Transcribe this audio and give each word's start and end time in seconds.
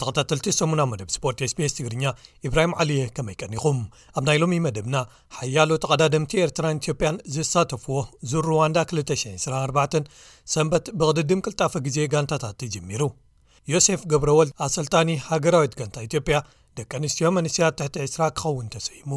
ተኸታተልቲ 0.00 0.52
ሰሙና 0.56 0.84
መደብ 0.90 1.08
ስፖርት 1.14 1.40
ስ 1.42 1.56
ቢስ 1.58 1.74
ትግርኛ 1.78 2.12
ኢብራሂም 2.48 2.74
ዓሊየ 2.82 3.08
ከመይቀኒኹም 3.16 3.78
ኣብ 4.18 4.24
ናይ 4.28 4.38
ሎሚ 4.42 4.58
መደብና 4.66 4.94
ሓያሉ 5.38 5.70
ተቐዳድምቲ 5.84 6.34
ኤርትራን 6.46 6.80
ኢትዮጵያን 6.82 7.20
ዝሳተፍዎ 7.36 7.98
ዝሩዋንዳ 8.32 8.78
294 8.96 10.12
ሰንበት 10.56 10.88
ብቕድድም 10.98 11.42
ክልጣፈ 11.48 11.72
ግዜ 11.88 12.08
ጋንታታእት 12.16 12.70
ጅሚሩ 12.76 13.02
ዮሴፍ 13.72 14.02
ገብረ 14.10 14.30
ወልድ 14.38 14.52
ኣሰልጣኒ 14.64 15.08
ሃገራዊት 15.28 15.72
ገንታ 15.78 15.96
ኢትዮጵያ 16.08 16.36
ደቂ 16.78 16.90
ኣንስትዮ 16.98 17.26
መንስትያት 17.36 17.74
ትሕቲ 17.78 17.96
ዕስራ 18.08 18.22
ክኸውን 18.38 18.66
ተሰይሙ 18.74 19.08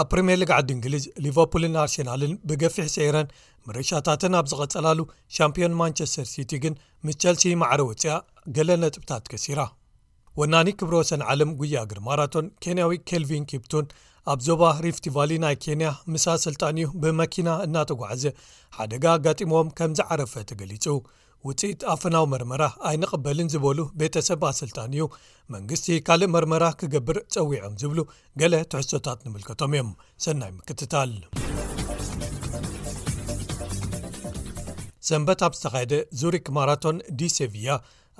ኣብ 0.00 0.06
ፕሪምየር 0.12 0.38
ሊግ 0.42 0.50
ዓዲ 0.56 0.68
እንግሊዝ 0.76 1.04
ሊቨርፑልን 1.24 1.74
ኣርሴናልን 1.82 2.32
ብገፊሕ 2.48 2.86
ሰይረን 2.96 3.28
ምርሻታትን 3.68 4.36
ኣብ 4.40 4.46
ዝቐጸላሉ 4.52 5.00
ሻምፒዮን 5.36 5.76
ማንቸስተር 5.80 6.26
ሲቲ 6.34 6.50
ግን 6.64 6.74
ምስ 7.06 7.16
ቸልሲ 7.22 7.44
ማዕረ 7.62 7.80
ወፅያ 7.90 8.12
ገሌ 8.58 8.70
ነጥብታት 8.82 9.24
ገሲራ 9.32 9.60
ወናኒ 10.40 10.68
ክብረ 10.80 10.94
ወሰን 11.00 11.22
ዓለም 11.30 11.50
ጉያግር 11.60 11.98
ማራቶን 12.08 12.46
ኬንያዊ 12.64 12.92
ኬልቪን 13.10 13.44
ኪብቱን 13.52 13.88
ኣብ 14.32 14.38
ዞባ 14.46 14.62
ሪፍቲቫሊ 14.86 15.32
ናይ 15.44 15.56
ኬንያ 15.64 15.88
ምስኣሰልጣን 16.12 16.76
ዩ 16.84 16.88
ብመኪና 17.02 17.48
እናተጓዓዘ 17.66 18.24
ሓደጋ 18.76 19.04
ኣጋጢሞዎም 19.18 19.70
ከም 19.78 19.92
ዝዓረፈ 19.98 20.32
ተገሊጹ 20.50 20.86
ውፅኢት 21.48 21.80
ኣፍናዊ 21.92 22.24
መርመራ 22.32 22.62
ኣይንቕበልን 22.88 23.48
ዝበሉ 23.54 23.78
ቤተሰብ 24.00 24.42
ኣስልጣን 24.48 24.92
እዩ 24.96 25.04
መንግስቲ 25.54 25.86
ካልእ 26.06 26.28
መርመራ 26.34 26.64
ክገብር 26.80 27.16
ፀዊዖም 27.34 27.74
ዝብሉ 27.82 28.00
ገለ 28.40 28.54
ትሕዝቶታት 28.72 29.18
ንምልከቶም 29.26 29.72
እዮም 29.76 29.90
ሰናይ 30.26 30.52
ምክትታል 30.58 31.12
ሰንበት 35.08 35.40
ኣብ 35.48 35.52
ዝተካየደ 35.58 35.94
ዙሪክ 36.20 36.46
ማራቶን 36.58 36.98
ዲ 37.20 37.28
ሴቪያ 37.38 37.70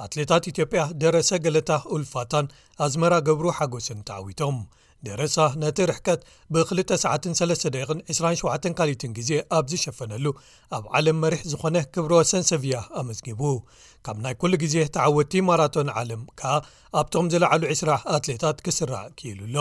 ኣትሌታት 0.07 0.45
ኢትዮጵያ 0.53 0.83
ደረሰ 1.05 1.31
ገለታ 1.45 1.73
ውልፋታን 1.93 2.47
ኣዝመራ 2.87 3.15
ገብሩ 3.29 3.47
ሓጎስን 3.59 4.01
ተዓዊቶም 4.09 4.57
ደረሳ 5.07 5.37
ነቲ 5.63 5.79
ርሕከት 5.91 6.21
ብ293ደ 6.55 7.77
27 8.17 8.67
ካልትን 8.79 9.13
ግዜ 9.19 9.31
ኣብዝሸፈነሉ 9.59 10.25
ኣብ 10.77 10.85
ዓለም 10.99 11.17
መሪሕ 11.25 11.41
ዝኾነ 11.53 11.77
ክብሮ 11.95 12.13
ሰንሰቪያ 12.31 12.77
ኣመዝጊቡ 13.01 13.41
ካብ 14.07 14.19
ናይ 14.25 14.35
ኩሉ 14.41 14.53
ግዜ 14.65 14.77
ተዓወቲ 14.95 15.33
ማራቶን 15.49 15.89
ዓለም 16.01 16.23
ከኣ 16.41 16.53
ኣብቶም 17.01 17.27
ዝለዓሉ 17.33 17.63
2ስ 17.73 17.83
ኣትሌታት 18.17 18.59
ክስራዕ 18.67 19.05
ክኢሉ 19.19 19.41
ኣሎ 19.49 19.57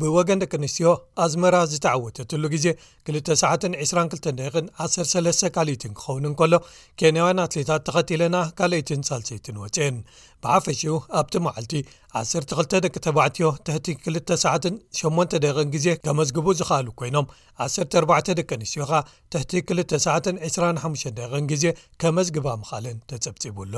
ብወገን 0.00 0.40
ደቂ 0.42 0.52
ኣንስትዮ 0.60 0.90
ኣዝመራ 1.24 1.56
ዝተዓወተትሉ 1.72 2.42
ግዜ 2.54 2.66
2922ደ 3.12 4.40
13 4.88 5.50
ካልኢትን 5.56 5.94
ክኸውንን 5.98 6.34
ከሎ 6.40 6.54
ኬንያውያን 7.02 7.42
ኣትሌታት 7.46 7.84
ተኸቲለና 7.88 8.36
ካልአይትን 8.60 9.04
ሳልሰይትን 9.10 9.58
ወፅን 9.64 9.96
ብሓፈሺኡ 10.44 10.92
ኣብቲ 11.20 11.34
መዓልቲ 11.46 11.72
12 12.18 12.76
ደቂ 12.84 12.94
ተባዕትዮ 13.06 13.46
ትሕቲ 13.66 13.88
28ቕ 14.04 15.58
ግዜ 15.74 15.86
ከመዝግቡ 16.04 16.46
ዝኽኣሉ 16.60 16.86
ኮይኖም 17.00 17.26
14 17.64 18.30
ደቂ 18.38 18.48
ኣንስትዮ 18.58 18.84
ኻ 18.90 19.00
ትሕቲ 19.32 19.52
2925ቐ 19.70 21.18
ግዜ 21.50 21.64
ከመዝግባ 22.02 22.46
ምኻልን 22.62 22.98
ተጸብጺቡኣሎ 23.12 23.76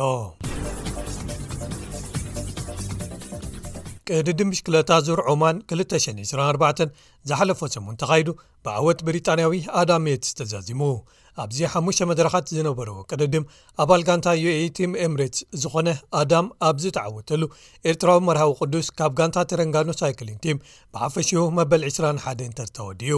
ቅዲ 4.20 4.28
ዲ 4.38 4.42
ምሽክለታ 4.50 4.92
ዙር 5.06 5.20
ዑማን 5.30 5.56
224 5.72 6.82
ዝሓለፈ 7.30 7.60
ሰሙንተኻይዱ 7.74 8.28
ብዓወት 8.64 9.00
ብሪጣንያዊ 9.06 9.58
ኣዳሜየት 9.80 10.22
ዝተዛዚሙ 10.30 10.80
ኣብዚ 11.42 11.58
ሓሙሽተ 11.72 12.00
መድረኻት 12.10 12.46
ዝነበረዎ 12.56 12.96
ቅርድም 13.10 13.44
ኣባል 13.82 14.02
ጋንታ 14.08 14.26
ዩa 14.42 14.54
ቲም 14.76 14.92
ኤምሬት 15.04 15.36
ዝኾነ 15.62 15.88
ኣዳም 16.20 16.46
ኣብዚ 16.68 16.84
ተዓወተሉ 16.96 17.42
ኤርትራዊ 17.90 18.18
መርሃዊ 18.28 18.50
ቅዱስ 18.60 18.88
ካብ 18.98 19.12
ጋንታ 19.18 19.38
ተረንጋኑ 19.50 19.88
ሳይክሊን 20.00 20.38
ቲም 20.46 20.58
ብሓፈሽዮ 20.94 21.42
መበል 21.58 21.84
21 21.92 22.44
እንተርተወድዩ 22.48 23.14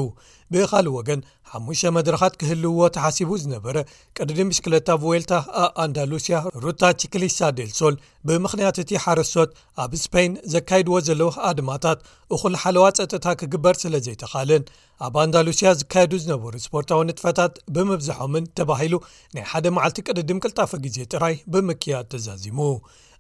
ብኻሊእ 0.55 0.95
ወገን 0.99 1.21
ሓሙሽተ 1.53 1.91
መድረኻት 1.97 2.35
ክህልውዎ 2.41 2.81
ተሓሲቡ 2.97 3.31
ዝነበረ 3.43 3.77
ቅርድም 4.17 4.49
ሽክለታ 4.57 4.89
ቭዌልታ 5.03 5.33
ኣ 5.63 5.65
ኣንዳሉስያ 5.85 6.37
ሩታ 6.65 6.83
ቺክሊስሳ 7.03 7.41
ዴል 7.59 7.71
ሶል 7.81 7.97
ብምኽንያት 8.29 8.79
እቲ 8.83 8.91
ሓረስቶት 9.05 9.51
ኣብ 9.85 9.93
ስፖይን 10.05 10.33
ዘካይድዎ 10.55 10.95
ዘለው 11.09 11.31
ኣድማታት 11.51 11.99
እኹል 12.37 12.55
ሓለዋ 12.63 12.85
ፀጥታ 12.99 13.27
ክግበር 13.41 13.75
ስለ 13.85 13.95
ዘይተኻልን 14.07 14.63
ኣብ 15.07 15.15
ኣንዳሉስያ 15.23 15.69
ዝካየዱ 15.81 16.13
ዝነበሩ 16.25 16.55
ስፖርታዊ 16.67 17.01
ንጥፈታት 17.09 17.55
ብምብዛሖምን 17.75 18.45
ተባሂሉ 18.59 18.95
ናይ 19.35 19.45
ሓደ 19.53 19.67
መዓልቲ 19.77 19.99
ቅድድም 20.09 20.39
ቅልጣፈ 20.45 20.71
ግዜ 20.85 20.97
ጥራይ 21.13 21.35
ብምክያድ 21.55 22.07
ተዛዚሙ 22.13 22.59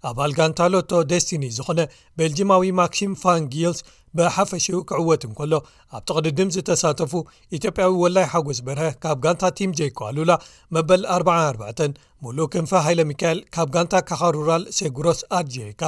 ኣባል 0.09 0.33
ጋንታ 0.39 0.61
ሎቶ 0.73 0.91
ደስቲኒ 1.11 1.45
ዝኾነ 1.57 1.81
ቤልጂማዊ 2.19 2.62
ማክሲም 2.79 3.12
ፋንጊልስ 3.23 3.79
ብሓፈሽኡ 4.19 4.79
ክዕወትን 4.91 5.33
ከሎ 5.39 5.53
ኣብ 5.97 6.03
ጥቅድድም 6.09 6.53
ዝተሳተፉ 6.55 7.12
ኢትዮጵያዊ 7.57 7.93
ወላይ 8.03 8.27
ሓጎስ 8.33 8.59
በርሀ 8.67 8.87
ካብ 9.05 9.19
ጋንታ 9.25 9.43
ቲም 9.61 9.71
jኮ 9.79 9.99
ኣሉላ 10.09 10.33
መበል 10.77 11.05
44 11.19 11.91
ሙሉእ 12.27 12.51
ክንፈ 12.55 12.71
ሃይለ 12.87 13.01
ሚካኤል 13.12 13.41
ካብ 13.56 13.71
ጋንታ 13.77 13.95
ካኻሩራል 14.11 14.65
ሴጉሮስ 14.81 15.23
ኣድጅካ 15.39 15.83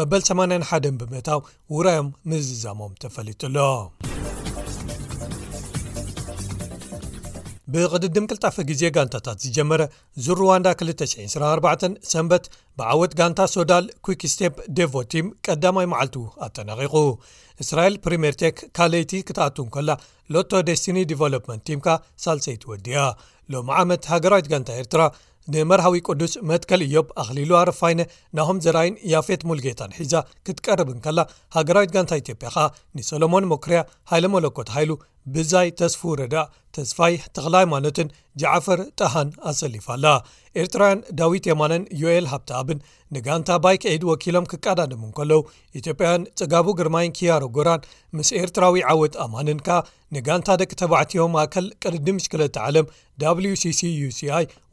መበል81 0.00 0.88
ብምታው 1.02 1.42
ውራዮም 1.76 2.10
ምዝዛሞም 2.32 2.94
ተፈሊጡሎ 3.04 3.56
ብቅድድም 7.74 8.26
ክልጣፈ 8.30 8.56
ግዜ 8.68 8.82
ጋንታታት 8.96 9.38
ዝጀመረ 9.44 9.82
እዝሩዋንዳ 10.18 10.68
24 10.82 11.84
ሰንበት 12.12 12.44
ብዓወት 12.78 13.12
ጋንታ 13.18 13.40
ሶዳል 13.54 13.86
ኩክስቴፕ 14.06 14.54
ደቭ 14.78 14.92
ቲም 15.12 15.26
ቀዳማይ 15.46 15.86
መዓልት 15.92 16.14
ኣተነቂቁ 16.46 16.94
እስራኤል 17.64 17.96
ፕሪምር 18.04 18.34
ቴክ 18.42 18.58
ካሌይቲ 18.78 19.12
ክትኣትን 19.28 19.68
ከላ 19.74 19.90
ሎቶ 20.34 20.50
ደስቲኒ 20.68 20.98
ዲቨሎመንት 21.12 21.62
ቲም 21.68 21.80
ካ 21.86 21.98
ሳልሰይቲ 22.24 22.64
ወድያ 22.72 22.98
ሎሚ 23.54 23.68
ዓመት 23.82 24.08
ሃገራዊት 24.12 24.48
ጋንታ 24.52 24.70
ኤርትራ 24.82 25.02
ንመርሃዊ 25.52 25.96
ቅዱስ 26.10 26.32
መትከል 26.48 26.80
እዮብ 26.86 27.06
ኣኽሊሉ 27.22 27.50
ኣረፋይነ 27.60 28.00
ናሆም 28.38 28.58
ዘራይን 28.64 28.96
ያፌት 29.12 29.42
ሙልጌታን 29.48 29.94
ሒዛ 29.98 30.14
ክትቀርብን 30.46 30.98
ከላ 31.04 31.20
ሃገራዊት 31.56 31.92
ጋንታ 31.94 32.12
ኢትዮጵያ 32.22 32.48
ኸኣ 32.56 32.66
ንሶሎሞን 32.98 33.48
ሞክርያ 33.52 33.80
ሃይለ 34.10 34.26
መለኮት 34.34 34.70
ሃይሉ 34.76 34.90
ብዛይ 35.34 35.68
ተስፉ 35.80 36.00
ረዳእ 36.20 36.48
ተስፋይ 36.76 37.14
ተኽል 37.36 37.54
ሃይማኖትን 37.58 38.08
ጃዕፈር 38.40 38.80
ጣሃን 38.98 39.28
ኣሰሊፋኣላ 39.50 40.06
ኤርትራውያን 40.62 41.00
ዳዊት 41.20 41.44
የማነን 41.50 41.82
ዩኤል 42.00 42.26
ሃብቲ 42.32 42.50
ኣብን 42.58 42.78
ንጋንታ 43.14 43.50
ባይክዒድ 43.64 44.02
ወኪሎም 44.10 44.48
ክቀዳድም 44.52 45.02
እንከለው 45.08 45.40
ኢትዮጵያያን 45.80 46.26
ጽጋቡ 46.40 46.66
ግርማይን 46.80 47.14
ኪያሮጎራን 47.18 47.86
ምስ 48.18 48.30
ኤርትራዊ 48.42 48.76
ዓወት 48.92 49.16
ኣማንንካ 49.24 49.68
ንጋንታ 50.16 50.48
ደቂ 50.62 50.72
ተባዕትዮም 50.82 51.34
ማእከል 51.36 51.68
ቀርዲም 51.84 52.18
ምሽክለቲ 52.20 52.56
ዓለም 52.66 52.86
wcሲuሲi 53.38 54.28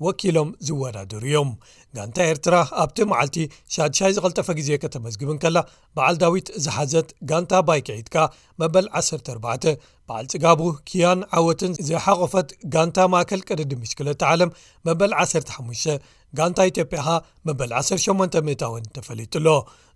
ወኪሎም 0.07 0.49
ዝወዳድሩ 0.67 1.23
እዮም 1.29 1.51
ጋንታ 1.97 2.17
ኤርትራ 2.31 2.56
ኣብቲ 2.83 2.97
መዓልቲ 3.11 3.38
ሻድ,ይ 3.73 4.11
ዝቐልጠፈ 4.16 4.47
ግዜ 4.59 4.69
ከተመዝግብን 4.83 5.38
ከላ 5.44 5.57
በዓል 5.97 6.16
ዳዊት 6.23 6.47
ዝሓዘት 6.66 7.09
ጋንታ 7.29 7.53
ባይቄዒትካ 7.67 8.17
መበል 8.61 8.88
14 9.01 9.72
በዓል 10.09 10.25
ጽጋቡ 10.31 10.59
ክያን 10.89 11.22
ዓወትን 11.39 11.73
ዘይሓቆፈት 11.89 12.50
ጋንታ 12.73 12.97
ማእከል 13.13 13.41
ቅድ 13.50 13.61
ዲምሽክለቲ 13.72 14.22
ዓለም 14.31 14.51
መበል 14.89 15.13
15 15.25 15.96
ጋንታ 16.40 16.59
ኢትጵያ 16.72 17.02
ኻ 17.08 17.09
መበል 17.47 17.72
18 17.79 18.37
0ታውን 18.52 18.85
ተፈሊጡኣሎ 18.97 19.47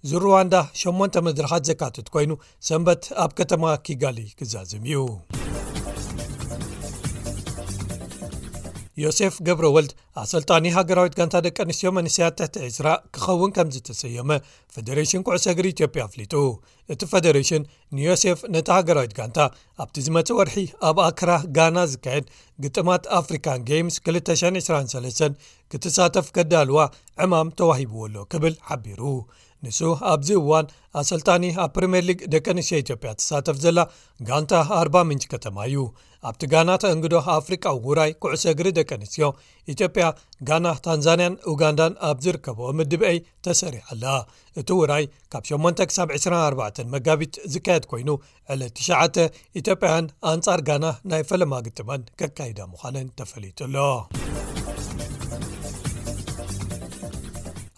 እዝሩዋንዳ 0.06 0.56
8 0.86 1.22
ምድረኻት 1.28 1.66
ዘካትት 1.72 2.08
ኮይኑ 2.16 2.32
ሰንበት 2.70 3.06
ኣብ 3.26 3.32
ከተማ 3.42 3.76
ኪጋሊ 3.88 4.20
ክዛዝም 4.42 4.84
እዩ 4.92 4.98
ዮሴፍ 9.02 9.36
ገብረ 9.48 9.66
ወልድ 9.76 9.92
ኣሰልጣኒ 10.22 10.66
ሃገራዊት 10.78 11.14
ጋንታ 11.18 11.36
ደቂ 11.46 11.58
ኣንስትዮ 11.66 11.90
መንስትያት 11.98 12.34
ትሕቲ 12.38 12.56
ዒስራ 12.70 12.88
ክኸውን 13.16 13.52
ከም 13.56 13.68
ዝ 13.74 13.78
ተሰየመ 13.90 14.32
ፈደሬሽን 14.76 15.24
ኩዕሰግሪ 15.28 15.66
ኢትዮጵያ 15.74 16.04
አፍሊጡ 16.08 16.34
እቲ 16.94 17.02
ፈደሬሽን 17.14 17.64
ንዮሴፍ 17.98 18.40
ነቲ 18.56 18.68
ሃገራዊት 18.78 19.14
ጋንታ 19.20 19.38
ኣብቲ 19.84 19.96
ዝመፅ 20.08 20.30
ወርሒ 20.40 20.58
ኣብ 20.90 21.00
ኣክራ 21.08 21.32
ጋና 21.58 21.78
ዝካየድ 21.94 22.28
ግጥማት 22.66 23.06
ኣፍሪካን 23.20 23.66
ጋምስ 23.70 23.98
223 24.12 25.46
ክተሳተፍ 25.74 26.28
ከዳልዋ 26.38 26.80
ዕማም 27.26 27.54
ተዋሂብዎ 27.62 28.02
ሎ 28.16 28.26
ክብል 28.34 28.56
ሓቢሩ 28.70 29.02
ንሱ 29.66 29.80
ኣብዚ 30.12 30.30
እዋን 30.42 30.66
ኣሰልጣኒ 31.00 31.44
ኣብ 31.64 31.70
ፕሪምየር 31.76 32.04
ሊግ 32.10 32.20
ደቂ 32.34 32.46
ኣንስትዮ 32.54 32.78
ኢትዮጵያ 32.84 33.10
ተሳተፍ 33.22 33.58
ዘላ 33.64 33.80
ጋንታ 34.28 34.52
40 34.78 35.02
ምንጂ 35.10 35.24
ከተማ 35.34 35.58
እዩ 35.70 35.80
ኣብቲ 36.30 36.42
ጋና 36.54 36.70
ተእንግዶ 36.84 37.14
ኣፍሪቃዊ 37.36 37.76
ውራይ 37.88 38.12
ኩዕሶ 38.24 38.44
እግሪ 38.54 38.68
ደቂ 38.80 38.90
ኣንስትዮ 38.98 39.28
ኢትዮጵያ 39.74 40.06
ጋና 40.50 40.66
ታንዛንያን 40.86 41.36
ኡጋንዳን 41.54 41.94
ኣብ 42.10 42.18
ዝርከብ 42.26 42.60
ምድበአይ 42.82 43.20
ተሰሪሐኣላ 43.48 44.06
እቲ 44.62 44.70
ውራይ 44.82 45.06
ካብ 45.36 45.46
8ሳ24 45.56 46.84
መጋቢት 46.96 47.36
ዝካየድ 47.56 47.86
ኮይኑ 47.94 48.10
ዕለ 48.56 48.62
9 48.84 49.20
ኢትዮጵያውያን 49.62 50.08
ኣንጻር 50.34 50.62
ጋና 50.70 50.86
ናይ 51.14 51.26
ፈለማ 51.32 51.54
ግጥመን 51.68 52.04
ከካይዳ 52.22 52.60
ምዃልን 52.76 53.10
ተፈሊጡኣሎ 53.22 53.78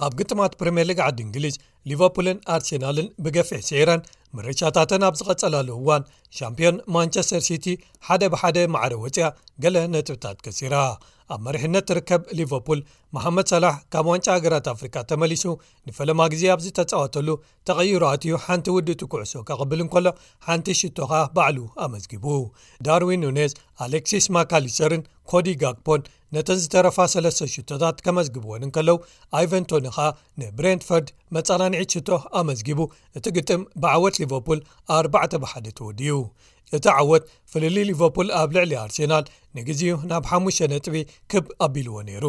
ab 0.05 0.17
gtmat 0.19 0.57
premier 0.61 0.85
legue 0.89 1.03
عd 1.09 1.21
إngiliز 1.25 1.55
liverpooln 1.93 2.39
arsenaln 2.57 3.13
bigeف 3.23 3.49
sعren 3.69 4.01
መሬቻታትን 4.37 5.03
ኣብ 5.07 5.15
ዝቐጸላሉ 5.19 5.69
እዋን 5.81 6.03
ሻምፒዮን 6.37 6.77
ማንቸስተር 6.95 7.41
ሲቲ 7.47 7.65
ሓደ 8.09 8.23
ብሓደ 8.33 8.57
ማዕረ 8.75 8.93
ወፅያ 9.05 9.25
ገለ 9.63 9.77
ነጥብታት 9.93 10.37
ከሲራ 10.45 10.75
ኣብ 11.33 11.41
መሪሕነት 11.47 11.89
ርከብ 11.97 12.21
ሊቨርፑል 12.37 12.79
መሓመድ 13.15 13.45
ሰላሕ 13.51 13.75
ካብ 13.93 14.05
ዋንጫ 14.11 14.25
ሃገራት 14.37 14.65
ኣፍሪካ 14.71 14.95
ተመሊሱ 15.11 15.43
ንፈለማ 15.89 16.21
ግዜ 16.33 16.43
ኣብ 16.53 16.59
ዝተፃወተሉ 16.65 17.27
ተቐይሩኣትዩ 17.67 18.33
ሓንቲ 18.45 18.67
ውድ 18.75 18.89
ትኩዕሶ 19.01 19.33
ካቕብልን 19.49 19.89
ከሎ 19.93 20.07
ሓንቲ 20.47 20.67
ሽቶ 20.81 20.97
ኻ 21.11 21.21
ባዕሉ 21.35 21.57
ኣመዝጊቡ 21.85 22.25
ዳርዊን 22.87 23.23
ዩኔዝ 23.29 23.53
ኣሌክሲስ 23.85 24.25
ማካሊሰርን 24.37 25.03
ኮዲ 25.31 25.47
ጋግፖን 25.61 26.01
ነተን 26.35 26.59
ዝተረፋ 26.63 26.97
ሰለስተ 27.13 27.47
ሽቶታት 27.55 27.97
ከመዝግብዎን 28.05 28.63
ንከለው 28.69 28.97
ኣይቨንቶኒ 29.39 29.85
ኸኣ 29.97 30.07
ንብሬንፈርድ 30.41 31.07
መፃናኒዒት 31.37 31.89
ሽቶ 31.95 32.09
ኣመዝጊቡ 32.41 32.79
እቲ 33.19 33.25
ግጥም 33.37 33.63
ብዕወት 33.85 34.15
ሊቨርል 34.29 34.59
4ባ 34.99 35.13
ብሓደ 35.43 35.65
ተወድዩ 35.77 36.11
እቲ 36.75 36.85
ዓወት 36.97 37.23
ፍለሊ 37.51 37.75
ሊቨርፑል 37.89 38.27
ኣብ 38.39 38.49
ልዕሊ 38.55 38.71
ኣርሴናል 38.83 39.23
ንግዜ 39.59 39.81
ናብ 40.09 40.23
5ሙሽ 40.33 40.57
ነጥቢ 40.73 40.95
ክብ 41.31 41.45
ኣቢልዎ 41.65 41.95
ነይሩ 42.09 42.25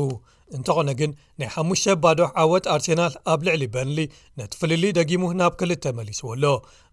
እንተኾነ 0.56 0.90
ግን 1.00 1.10
ናይ 1.40 1.48
5ሙሽ 1.56 1.82
ባዶ 2.04 2.20
ዓወት 2.42 2.64
ኣርሴናል 2.74 3.12
ኣብ 3.32 3.40
ልዕሊ 3.46 3.62
በንሊ 3.74 3.98
ነቲ 4.38 4.52
ፍልሊ 4.60 4.84
ደጊሙ 4.98 5.24
ናብ 5.40 5.52
ክልተ 5.60 5.84
መሊስዎኣሎ 5.98 6.44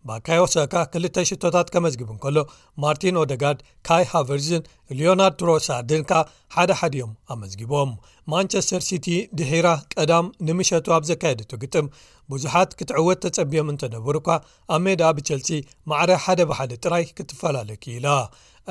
ባካዮሶካ 0.10 0.76
ክልተ 0.94 1.16
ሽቶታት 1.30 1.68
ከመዝጊብንከሎ 1.74 2.38
ማርቲን 2.84 3.18
ደጋርድ 3.32 3.60
ካይ 3.88 4.04
ሃቨርዝን 4.12 4.64
ሊናርድ 5.00 5.36
ትሮሳድንካ 5.42 6.12
ሓደ 6.56 6.70
ሓዲ 6.82 6.96
ዮም 7.02 7.12
ኣመዝጊቦም 7.36 7.92
ማንቸስተር 8.34 8.82
ሲቲ 8.90 9.08
ድሒራ 9.40 9.68
ቀዳም 9.96 10.28
ንምሸቱ 10.50 10.88
ኣብ 10.98 11.04
ዘካየደቱ 11.10 11.52
ግጥም 11.64 11.88
ብዙሓት 12.32 12.72
ክትዕወት 12.80 13.20
ተጸቢዮም 13.26 13.72
እንተነብሩካ 13.74 14.30
ኣብ 14.76 14.82
ሜድኣ 14.86 15.10
ብቸልሲ 15.18 15.52
ማዕረ 15.92 16.12
ሓደ 16.26 16.42
ብሓደ 16.52 16.72
ጥራይ 16.86 17.06
ክትፈላለኪ 17.18 17.84
ኢላ 17.98 18.08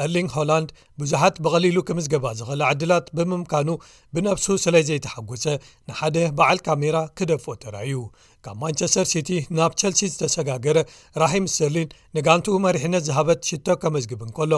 እርሊንግ 0.05 0.31
ሆላንድ 0.39 0.69
ብዙሓት 1.01 1.37
ብቐሊሉ 1.45 1.77
ከም 1.89 1.99
ዝገባእ 2.05 2.35
ዝኽእል 2.41 2.63
ዓድላት 2.69 3.07
ብምምካኑ 3.17 3.69
ብነፍሱ 4.15 4.47
ስለ 4.65 4.75
ዘይተሓጐሰ 4.89 5.45
ንሓደ 5.89 6.17
በዓል 6.39 6.59
ካሜራ 6.67 6.97
ክደፍ 7.19 7.47
ተርእዩ 7.65 7.95
ካብ 8.45 8.57
ማንቸስተር 8.63 9.07
ሲቲ 9.13 9.31
ናብ 9.59 9.73
ቸልሲ 9.81 10.01
ዝተሰጋገረ 10.13 10.79
ራሒም 11.23 11.47
ስተሊን 11.55 11.89
ንጋንቱ 12.17 12.47
መሪሕነት 12.67 13.03
ዝሃበት 13.09 13.41
ሽቶ 13.49 13.67
ከመዝግብን 13.83 14.31
ከሎ 14.37 14.53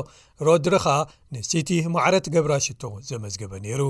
ሮድሪ 0.46 0.74
ኸኣ 0.84 0.96
ንሲቲ 1.34 1.70
ማዕረት 1.94 2.26
ገብራ 2.34 2.52
ሽቶ 2.66 2.82
ዘመዝግበ 3.10 3.52
ነይሩ 3.66 3.82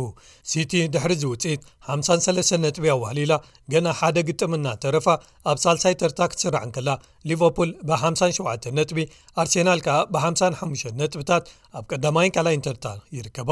ሲቲ 0.50 0.72
ድሕሪ 0.94 1.12
ዝውፅኢት 1.22 1.60
53 1.96 2.56
ነጥቢ 2.64 2.84
ኣዋህሊላ 2.96 3.32
ገና 3.74 3.86
ሓደ 4.00 4.16
ግጥምና 4.28 4.66
ተረፋ 4.84 5.06
ኣብ 5.52 5.58
ሳልሳይ 5.64 5.96
ተርታ 6.02 6.20
ክትስራዕንከላ 6.32 6.88
ሊቨርፑል 7.30 7.72
ብ57 7.90 8.70
ነጥቢ 8.78 8.98
ኣርሴናል 9.42 9.82
ከኣ 9.86 9.98
ብ55 10.14 10.94
ነጥብታት 11.02 11.44
ኣብ 11.78 11.84
ቀዳማይን 11.92 12.34
ቃላይን 12.38 12.64
ተርታ 12.68 12.86
ይርከባ 13.18 13.50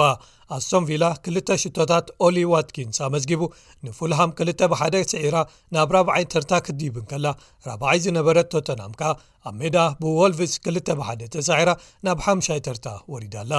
ኣሶምቪላ 0.56 1.04
ክልተ 1.24 1.48
ሽቶታት 1.62 2.06
ኦሊ 2.26 2.36
ዋትኪንስ 2.52 2.98
ኣመዝጊቡ 3.06 3.42
ንፉልሃም 3.86 4.30
2ል 4.40 4.60
ብሓደ 4.72 4.94
ስዒራ 5.12 5.36
ናብ 5.76 5.90
4ብ0ይ 6.00 6.24
ተርታ 6.32 6.52
ክትዲብን 6.66 7.04
ከላ 7.10 7.26
4ባዓይ 7.66 7.98
ዝነበረት 8.04 8.48
ቶተናም 8.54 8.92
ከኣ 9.00 9.10
ኣብ 9.48 9.54
ሜዳ 9.60 9.76
ብዎልቭስ 10.02 10.54
2ል 10.70 10.78
ብሓደ 11.00 11.20
ተሳዒራ 11.36 11.70
ናብ 12.08 12.20
5ይ 12.34 12.60
ተርታ 12.68 12.86
ወሪዳ 13.14 13.34
ኣላ 13.44 13.54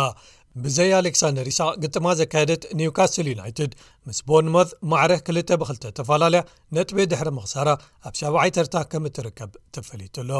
ብዘይ 0.63 0.91
ኣሌክሳንደር 1.01 1.47
ሳቅ 1.59 1.73
ግጥማ 1.83 2.05
ዘካየደት 2.19 2.63
ኒውካስል 2.79 3.27
ዩናይትድ 3.33 3.71
ምስ 4.07 4.19
ቦንሞዝ 4.29 4.69
ማዕረ 4.93 5.11
2ል 5.29 5.39
ብ2ል 5.63 5.79
ዝተፈላለያ 5.85 6.41
ነጥቤት 6.77 7.09
ድሕሪ 7.13 7.29
ምኽሳራ 7.39 7.69
ኣብ 8.09 8.13
7ዓይ 8.23 8.51
ተርታ 8.57 8.75
ከም 8.93 9.05
እትርከብ 9.11 9.51
ተፈሊጡሎ 9.77 10.31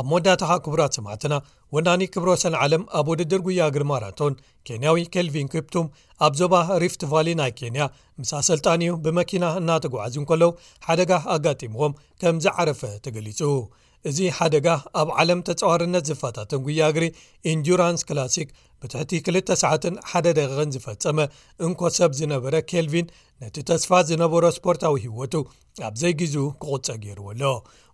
ኣብ 0.00 0.06
መወዳታሃ 0.10 0.50
ክቡራት 0.64 0.94
ሰማዕትና 0.98 1.34
ወናኒ 1.74 2.02
ክብሮ 2.14 2.30
ሰን 2.42 2.54
ዓለም 2.64 2.82
ኣብ 2.98 3.06
ውድድር 3.10 3.40
ጉያግርማራቶን 3.46 4.34
ኬንያዊ 4.68 4.96
ኬልቪን 5.14 5.50
ክፕቱም 5.52 5.86
ኣብ 6.26 6.32
ዞባ 6.40 6.54
ሪፍት 6.84 7.02
ቫሊ 7.12 7.28
ናይ 7.40 7.52
ኬንያ 7.60 7.84
ምስኣሰልጣን 8.22 8.84
እዩ 8.86 8.94
ብመኪና 9.06 9.44
እናተጓዓዙን 9.60 10.26
ከለዉ 10.30 10.50
ሓደጋ 10.88 11.12
ኣጋጢምዎም 11.36 11.94
ከም 12.22 12.38
ዝዓረፈ 12.46 12.82
ተገሊጹ 13.06 13.40
እዚ 14.08 14.18
ሓደጋ 14.38 14.66
ኣብ 15.00 15.08
ዓለም 15.20 15.40
ተፀዋርነት 15.48 16.04
ዝፋታትን 16.10 16.60
ጉያእግሪ 16.66 17.04
ኤንዱራንስ 17.50 18.02
ክላሲክ 18.08 18.48
ብትሕቲ 18.80 19.12
2ሰዓ 19.26 19.70
1ደ 20.18 20.26
ደቂቕን 20.38 20.72
ዝፈፀመ 20.74 21.18
እንኮ 21.66 21.80
ሰብ 21.98 22.10
ዝነበረ 22.18 22.54
ኬልቪን 22.72 23.06
ነቲ 23.42 23.56
ተስፋ 23.70 23.90
ዝነበሮ 24.10 24.44
ስፖርታዊ 24.56 24.98
ህወቱ 25.06 25.34
ኣብ 25.88 25.94
ዘይ 26.02 26.12
ግዜኡ 26.20 26.44
ክቝፀ 26.64 26.88
ገይርዎ 27.04 27.26
ኣሎ 27.34 27.42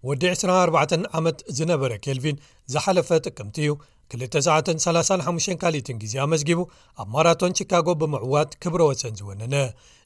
ወዲ 0.09 0.23
24 0.33 0.99
ዓመት 1.21 1.39
ዝነበረ 1.61 1.93
ኬልቪን 2.07 2.43
ዝሓለፈ 2.75 3.09
ጥቅምቲ 3.27 3.57
እዩ 3.67 3.73
2935 4.17 5.57
ካሊትን 5.63 5.99
ግዜ 6.03 6.15
ኣመስጊቡ 6.27 6.61
ኣብ 7.01 7.09
ማራቶን 7.15 7.57
ቺካጎ 7.59 7.89
ብምዕዋት 8.01 8.53
ክብረ 8.65 8.81
ወሰን 8.91 9.15
ዝወነነ 9.21 9.55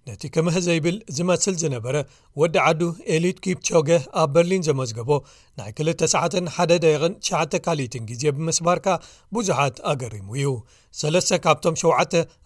ነቲ 0.08 0.22
ከምህዘይብል 0.34 0.96
ዝመስል 1.16 1.54
ዝነበረ 1.62 1.96
ወዲ 2.40 2.54
ዓዱ 2.66 2.80
ኤሊት 3.14 3.38
ኪፕቾገ 3.44 3.88
ኣብ 4.20 4.28
በርሊን 4.34 4.62
ዘመዝገቦ 4.68 5.10
ናይ 5.58 5.70
2ሰዓ 5.88 6.22
1ደ 6.64 6.72
ደቕን9 6.84 7.54
ካሊትን 7.64 8.02
ግዜ 8.10 8.22
ብምስባርካ 8.36 8.86
ብዙሓት 9.36 9.76
ኣገሪሙ 9.92 10.28
እዩ 10.40 10.50
3 11.02 11.38
ካብቶም7 11.44 11.84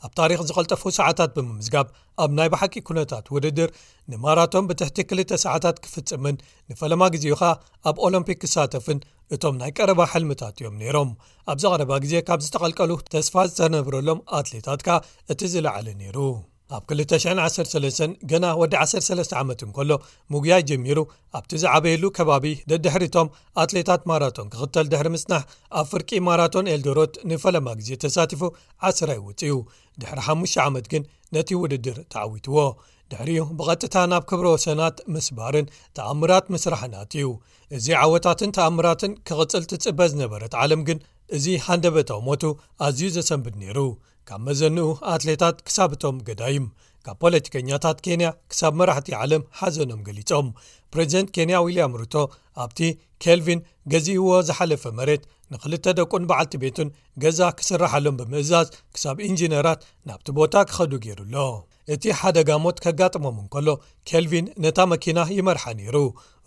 ኣብ 0.06 0.12
ታሪክ 0.20 0.43
ዝቐልጠፉ 0.50 0.82
ሰዓታት 0.99 1.31
ብምምዝጋብ 1.38 1.88
ኣብ 2.25 2.31
ናይ 2.40 2.50
ባሓቂ 2.55 2.75
ኩነታት 2.90 3.26
ውድድር 3.37 3.72
ንማራቶን 4.12 4.69
ብትሕቲ 4.70 4.99
ክል 5.12 5.20
ሰዓታት 5.44 5.78
ክፍጽምን 5.87 6.38
ንፈለማ 6.72 7.02
ግዜ 7.16 7.26
ኸ 7.40 7.49
ኣብ 7.90 7.96
ኦሎምፒክ 8.08 8.40
ክሳተፍን 8.44 9.00
እቶም 9.37 9.56
ናይ 9.62 9.72
ቀረባ 9.78 10.00
ሓልምታት 10.12 10.55
እዮም 10.62 10.76
ነይሮም 10.84 11.10
ኣብዚ 11.55 11.64
ቐረባ 11.75 11.93
ግዜ 12.06 12.14
ካብ 12.28 12.43
ዝተቐልቀሉ 12.46 12.93
ተስፋ 13.14 13.34
ዝተነብረሎም 13.50 14.22
ኣትሌታት 14.40 14.82
ካ 14.87 15.00
እቲ 15.34 15.40
ዝለዓሊ 15.55 15.88
ነይሩ 16.03 16.17
ኣብ 16.77 16.82
213 17.01 18.13
ገና 18.31 18.44
ወዲ 18.60 18.75
13 18.94 19.34
ዓመትንከሎ 19.43 19.91
ሙጉያይ 20.32 20.63
ጀሚሩ 20.70 20.98
ኣብቲ 21.39 21.53
ዝዓበየሉ 21.63 22.05
ከባቢ 22.17 22.44
ደድሕሪቶም 22.70 23.29
ኣትሌታት 23.63 24.03
ማራቶን 24.10 24.48
ክኽተል 24.53 24.87
ድሕሪ 24.93 25.08
ምጽናሕ 25.15 25.44
ኣብ 25.81 25.87
ፍርቂ 25.93 26.10
ማራቶን 26.29 26.69
ኤልዶሮት 26.75 27.15
ንፈለማ 27.31 27.69
ግዜ 27.81 27.91
ተሳቲፉ 28.05 28.43
ዓስራይ 28.89 29.19
ይውፅ 29.20 29.41
እኡ 29.48 29.56
ድሕሪ 30.03 30.19
5ሙሽ 30.29 30.55
ዓመት 30.67 30.89
ግን 30.94 31.05
ነቲ 31.37 31.48
ውድድር 31.63 31.98
ተዓዊትዎ 32.15 32.58
ድሕሪኡ 33.13 33.44
ብቐጥታ 33.58 33.96
ናብ 34.13 34.25
ክብሮ 34.31 34.46
ወሰናት 34.56 34.96
ምስባርን 35.15 35.67
ተኣምራት 35.98 36.46
ምስራሕናት 36.56 37.10
እዩ 37.19 37.29
እዚ 37.79 37.87
ዓወታትን 38.03 38.51
ተኣምራትን 38.58 39.13
ክኽፅል 39.31 39.65
ትጽበ 39.72 40.01
ዝነበረት 40.15 40.55
ዓለም 40.65 40.82
ግን 40.91 41.01
እዚ 41.39 41.46
ሃንደበታዊ 41.69 42.20
ሞቱ 42.29 42.43
ኣዝዩ 42.87 43.08
ዘሰንብድ 43.17 43.55
ነይሩ 43.65 43.79
ካብ 44.29 44.41
መዘንኡ 44.47 44.89
ኣትሌታት 45.13 45.58
ክሳብቶም 45.67 46.17
ገዳይም 46.27 46.65
ካብ 47.05 47.17
ፖለቲከኛታት 47.23 47.99
ኬንያ 48.06 48.29
ክሳብ 48.51 48.73
መራሕቲ 48.81 49.08
ዓለም 49.20 49.43
ሓዘኖም 49.58 50.01
ገሊፆም 50.06 50.49
ፕሬዚደንት 50.93 51.31
ኬንያ 51.37 51.56
ውልያም 51.67 51.93
ርቶ 52.01 52.15
ኣብቲ 52.65 52.81
ኬልቪን 53.25 53.61
ገዚህዎ 53.94 54.32
ዝሓለፈ 54.49 54.82
መሬት 54.99 55.23
ንክልተ 55.53 55.85
ደቁን 55.99 56.25
በዓልቲ 56.31 56.55
ቤቱን 56.65 56.89
ገዛ 57.23 57.41
ክስራሓሎም 57.58 58.19
ብምእዛዝ 58.20 58.69
ክሳብ 58.94 59.17
ኢንጂነራት 59.29 59.81
ናብቲ 60.08 60.27
ቦታ 60.39 60.55
ክኸዱ 60.70 60.93
ገይሩኣሎ 61.05 61.47
እቲ 61.94 62.05
ሓደ 62.20 62.39
ጋሞት 62.49 62.79
ከጋጥሞም 62.85 63.37
እንከሎ 63.43 63.69
ኬልቪን 64.08 64.47
ነታ 64.65 64.79
መኪና 64.93 65.19
ይመርሓ 65.39 65.65
ነይሩ 65.79 65.97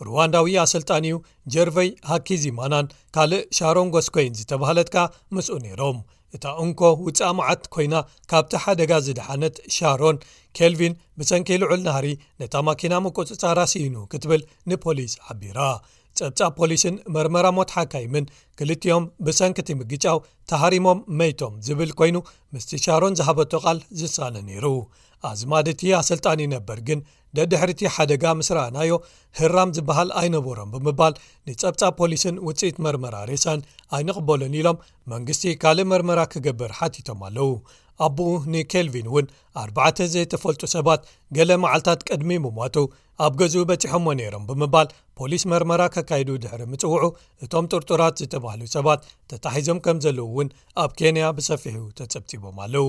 ሩዋንዳዊ 0.07 0.55
ኣሰልጣኒዩ 0.65 1.15
ጀርቨይ 1.55 1.89
ሃኪ 2.11 2.27
ዚማናን 2.45 2.91
ካልእ 3.17 3.45
ሻሮንጎስኮይን 3.59 4.37
ዝተባህለትካ 4.41 4.97
መስኡ 5.37 5.55
ነይሮም 5.67 5.97
እታ 6.35 6.45
እንኮ 6.63 6.81
ውፃ 7.05 7.19
ምዓት 7.37 7.63
ኮይና 7.73 7.95
ካብቲ 8.31 8.51
ሓደጋ 8.63 8.91
ዝደሓነት 9.05 9.55
ሻሮን 9.75 10.17
ኬልቪን 10.57 10.93
ብሰንኪ 11.19 11.49
ይልዑል 11.55 11.81
ናህሪ 11.87 12.07
ነታ 12.41 12.53
ማኪና 12.67 12.93
ምቁፅጻራስኑ 13.05 13.95
ክትብል 14.11 14.41
ንፖሊስ 14.71 15.13
ዓቢራ 15.31 15.59
ጸብጻ 16.19 16.39
ፖሊስን 16.57 16.95
መርመራ 17.15 17.45
ሞትሓካይምን 17.57 18.25
ክልቲኦም 18.59 19.03
ብሰንኪቲ 19.25 19.69
ምግጫው 19.81 20.17
ተሕሪሞም 20.51 20.99
መይቶም 21.19 21.53
ዝብል 21.67 21.91
ኮይኑ 21.99 22.17
ምስቲ 22.55 22.71
ሻሮን 22.85 23.15
ዝሃበቱ 23.19 23.53
ቓል 23.65 23.79
ዝሳነ 23.99 24.35
ነይሩ 24.47 24.65
ኣዝ 25.29 25.41
ማድት 25.51 25.81
ያ 25.91 25.95
ሰልጣን 26.09 26.39
ይነበር 26.45 26.77
ግን 26.87 26.99
ደድሕሪእቲ 27.37 27.81
ሓደጋ 27.95 28.23
ምስ 28.39 28.49
ረኣናዮ 28.57 28.91
ህራም 29.39 29.69
ዝበሃል 29.75 30.09
ኣይነበሮም 30.21 30.71
ብምባል 30.75 31.13
ንጸብጻብ 31.49 31.93
ፖሊስን 31.99 32.37
ውፅኢት 32.47 32.77
መርመራ 32.85 33.15
ሬሰን 33.29 33.59
ኣይንቕበሉን 33.97 34.55
ኢሎም 34.61 34.81
መንግስቲ 35.13 35.43
ካልእ 35.61 35.87
መርመራ 35.91 36.19
ክገብር 36.33 36.73
ሓቲቶም 36.79 37.21
ኣለው 37.27 37.51
ኣብኡ 38.05 38.27
ንኬልቪን 38.53 39.07
እውን 39.09 39.25
ኣርባዕተ 39.63 39.97
ዘይተፈልጡ 40.13 40.61
ሰባት 40.75 41.01
ገሌ 41.37 41.49
መዓልትታት 41.63 42.01
ቅድሚ 42.09 42.35
ምሟቱ 42.45 42.77
ኣብ 43.25 43.33
ገዝኡ 43.41 43.63
በፂሖምዎ 43.71 44.13
ነይሮም 44.19 44.47
ብምባል 44.49 44.87
ፖሊስ 45.19 45.43
መርመራ 45.51 45.81
ከካይዱ 45.95 46.29
ድሕሪ 46.45 46.61
ምፅውዑ 46.71 47.05
እቶም 47.45 47.67
ጥርጡራት 47.73 48.19
ዝተባህሉ 48.23 48.61
ሰባት 48.77 49.03
ተታሒዞም 49.33 49.81
ከም 49.87 49.99
ዘለው 50.07 50.29
እውን 50.33 50.49
ኣብ 50.83 50.93
ኬንያ 51.01 51.25
ብሰፊሑ 51.39 51.77
ተጸብፂቦም 51.99 52.57
ኣለው 52.65 52.87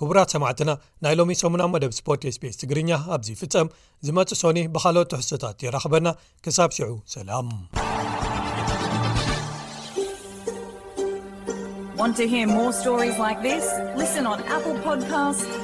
ክቡራት 0.00 0.28
ሰማዕትና 0.34 0.70
ናይ 1.04 1.14
ሎሚ 1.18 1.32
ሰሙናዊ 1.42 1.68
መደብ 1.74 1.92
ስፖርት 1.98 2.22
ስpስ 2.36 2.56
ትግርኛ 2.60 2.90
ኣብዚ 3.16 3.28
ፍፀም 3.40 3.68
ዝመፅእ 4.06 4.38
ሶኒ 4.42 4.60
ብካልኦት 4.74 5.10
ትሕሶታት 5.12 5.58
የራኽበና 5.66 6.08
ክሳብ 6.46 6.70
ሽዑ 6.78 6.98
ሰላም 7.16 7.50